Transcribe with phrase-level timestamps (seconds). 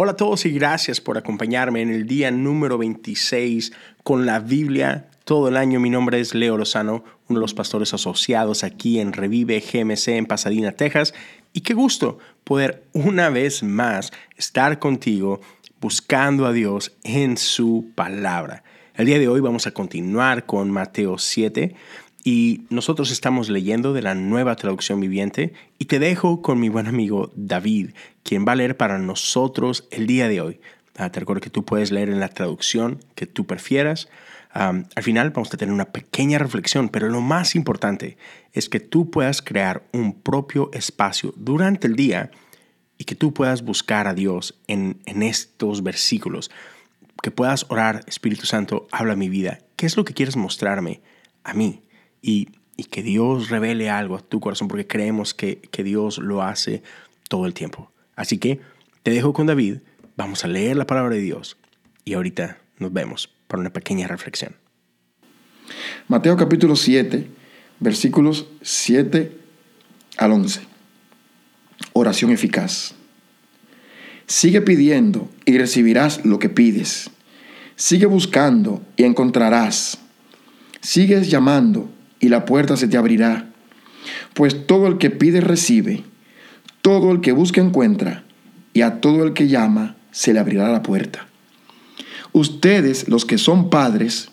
[0.00, 3.72] Hola a todos y gracias por acompañarme en el día número 26
[4.04, 5.80] con la Biblia todo el año.
[5.80, 10.26] Mi nombre es Leo Lozano, uno de los pastores asociados aquí en Revive GMC en
[10.26, 11.14] Pasadena, Texas.
[11.52, 15.40] Y qué gusto poder una vez más estar contigo
[15.80, 18.62] buscando a Dios en su palabra.
[18.94, 21.74] El día de hoy vamos a continuar con Mateo 7
[22.30, 26.86] y nosotros estamos leyendo de la nueva traducción viviente y te dejo con mi buen
[26.86, 27.92] amigo David,
[28.22, 30.60] quien va a leer para nosotros el día de hoy.
[30.98, 34.10] Ah, te recuerdo que tú puedes leer en la traducción que tú prefieras.
[34.52, 38.18] al final vamos a tener una pequeña reflexión, pero lo más importante
[38.52, 42.30] es que tú puedas crear un propio espacio durante el día
[42.98, 46.50] y que tú puedas buscar a Dios en, en estos versículos,
[47.22, 49.60] que puedas orar, Espíritu Santo, habla mi vida.
[49.76, 51.00] ¿Qué es lo que quieres mostrarme
[51.42, 51.80] a mí?
[52.22, 52.48] Y,
[52.90, 56.82] que Dios revele algo a tu corazón porque creemos que, que Dios lo hace
[57.28, 57.90] todo el tiempo.
[58.14, 58.60] Así que
[59.02, 59.78] te dejo con David,
[60.16, 61.56] vamos a leer la palabra de Dios
[62.04, 64.54] y ahorita nos vemos para una pequeña reflexión.
[66.06, 67.26] Mateo capítulo 7,
[67.80, 69.36] versículos 7
[70.16, 70.60] al 11.
[71.92, 72.94] Oración eficaz.
[74.26, 77.10] Sigue pidiendo y recibirás lo que pides.
[77.76, 79.98] Sigue buscando y encontrarás.
[80.80, 83.50] Sigues llamando y la puerta se te abrirá.
[84.34, 86.04] Pues todo el que pide recibe,
[86.82, 88.24] todo el que busca encuentra,
[88.72, 91.26] y a todo el que llama se le abrirá la puerta.
[92.32, 94.28] Ustedes, los que son padres,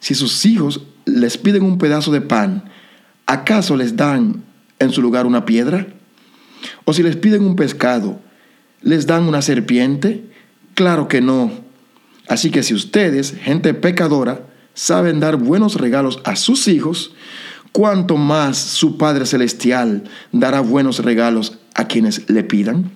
[0.00, 2.70] si sus hijos les piden un pedazo de pan,
[3.26, 4.44] ¿acaso les dan
[4.78, 5.86] en su lugar una piedra?
[6.84, 8.20] ¿O si les piden un pescado,
[8.82, 10.24] les dan una serpiente?
[10.74, 11.50] Claro que no.
[12.28, 14.46] Así que si ustedes, gente pecadora,
[14.78, 17.12] saben dar buenos regalos a sus hijos,
[17.72, 22.92] cuanto más su Padre Celestial dará buenos regalos a quienes le pidan.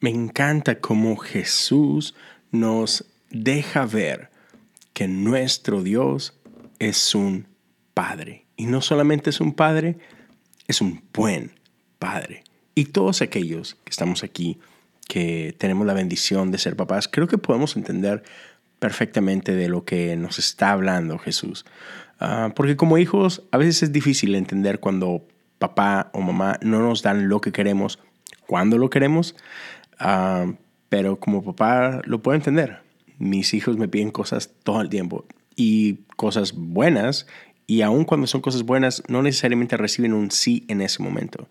[0.00, 2.14] Me encanta cómo Jesús
[2.52, 4.30] nos deja ver
[4.92, 6.34] que nuestro Dios
[6.78, 7.48] es un
[7.94, 8.46] Padre.
[8.56, 9.98] Y no solamente es un Padre,
[10.68, 11.58] es un buen
[11.98, 12.44] Padre.
[12.76, 14.60] Y todos aquellos que estamos aquí,
[15.08, 18.22] que tenemos la bendición de ser papás, creo que podemos entender
[18.84, 21.64] perfectamente de lo que nos está hablando Jesús.
[22.20, 25.26] Ah, porque como hijos a veces es difícil entender cuando
[25.58, 27.98] papá o mamá no nos dan lo que queremos,
[28.46, 29.36] cuando lo queremos,
[29.98, 30.52] ah,
[30.90, 32.82] pero como papá lo puedo entender.
[33.16, 35.24] Mis hijos me piden cosas todo el tiempo
[35.56, 37.26] y cosas buenas
[37.66, 41.48] y aun cuando son cosas buenas no necesariamente reciben un sí en ese momento.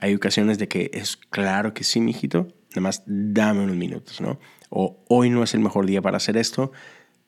[0.00, 4.38] Hay ocasiones de que es claro que sí, mijito, nada más dame unos minutos, ¿no?
[4.68, 6.72] O hoy no es el mejor día para hacer esto,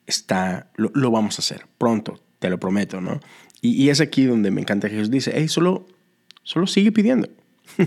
[0.06, 3.20] está, lo, vamos a hacer pronto, te lo prometo, ¿no?
[3.60, 5.86] Y, es aquí donde me encanta que Jesús dice, hey, solo,
[6.42, 7.28] solo sigue pidiendo.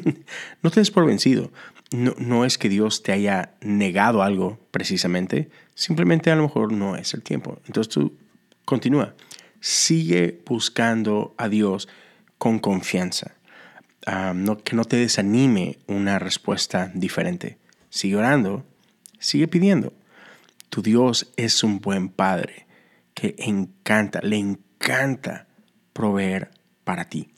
[0.61, 1.51] no te des por vencido.
[1.91, 6.95] No, no es que Dios te haya negado algo precisamente, simplemente a lo mejor no
[6.95, 7.59] es el tiempo.
[7.67, 8.17] Entonces tú
[8.63, 9.15] continúa,
[9.59, 11.87] sigue buscando a Dios
[12.37, 13.35] con confianza
[14.33, 17.57] no, que no te desanime una respuesta diferente.
[17.89, 18.65] Sigue orando,
[19.19, 19.93] sigue pidiendo.
[20.69, 22.67] Tu Dios es un buen Padre
[23.13, 25.47] que encanta, le encanta
[25.93, 26.51] proveer
[26.83, 27.29] para ti.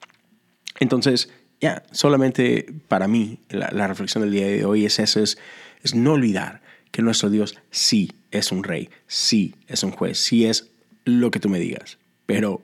[0.79, 1.29] Entonces,
[1.61, 5.37] ya, solamente para mí la, reflexión del día de hoy es eso, es,
[5.83, 6.61] es no olvidar
[6.91, 10.69] que nuestro Dios sí es un rey, sí es un juez, sí es
[11.05, 12.61] lo que tú me digas, pero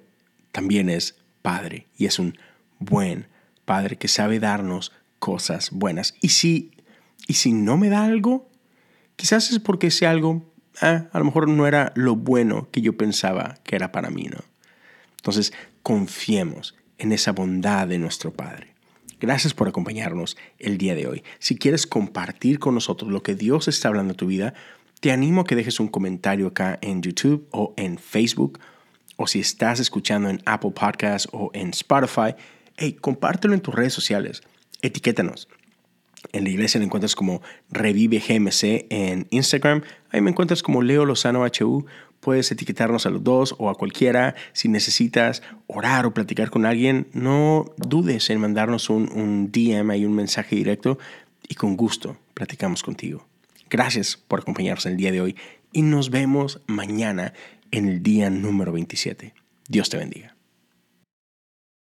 [0.52, 2.38] también es Padre y es un
[2.80, 3.28] buen
[3.66, 6.16] Padre que sabe darnos cosas buenas.
[6.22, 6.72] Y si,
[7.28, 8.50] y si no me da algo,
[9.16, 10.52] quizás es porque ese algo
[10.82, 14.24] ah, a lo mejor no era lo bueno que yo pensaba que era para mí,
[14.24, 14.44] ¿no?
[15.18, 15.54] Entonces,
[15.84, 18.74] confiemos en esa bondad de nuestro Padre.
[19.20, 21.24] Gracias por acompañarnos el día de hoy.
[21.40, 24.54] Si quieres compartir con nosotros lo que Dios está hablando en tu vida,
[25.00, 28.60] te animo a que dejes un comentario acá en YouTube o en Facebook,
[29.16, 32.36] o si estás escuchando en Apple Podcasts o en Spotify,
[32.78, 34.44] hey, compártelo en tus redes sociales,
[34.82, 35.48] etiquétanos.
[36.32, 39.84] En la iglesia me encuentras como Revive GMC en Instagram.
[40.10, 41.86] Ahí me encuentras como Leo Lozano HU.
[42.22, 44.34] Puedes etiquetarnos a los dos o a cualquiera.
[44.54, 50.06] Si necesitas orar o platicar con alguien, no dudes en mandarnos un, un DM y
[50.06, 50.98] un mensaje directo
[51.48, 53.28] y con gusto platicamos contigo.
[53.70, 55.36] Gracias por acompañarnos el día de hoy
[55.72, 57.34] y nos vemos mañana
[57.72, 59.34] en el día número 27.
[59.68, 60.33] Dios te bendiga.